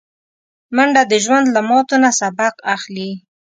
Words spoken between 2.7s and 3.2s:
اخلي